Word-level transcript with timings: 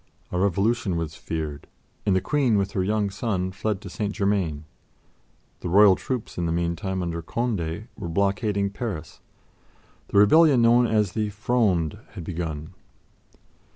A 0.31 0.39
revolution 0.39 0.97
was 0.97 1.13
feared, 1.13 1.67
and 2.07 2.15
the 2.15 2.21
Queen, 2.21 2.57
with 2.57 2.71
her 2.71 2.83
young 2.83 3.11
son, 3.11 3.51
fled 3.51 3.81
to 3.81 3.87
St. 3.87 4.11
Germain. 4.11 4.65
The 5.59 5.69
Royal 5.69 5.95
troops 5.95 6.39
in 6.39 6.47
the 6.47 6.51
meantime, 6.51 7.03
under 7.03 7.21
Condé, 7.21 7.85
were 7.95 8.09
blockading 8.09 8.71
Paris; 8.71 9.21
the 10.07 10.17
rebellion 10.17 10.59
known 10.59 10.87
as 10.87 11.11
the 11.11 11.29
"Fronde" 11.29 11.99
had 12.15 12.23
begun. 12.23 12.73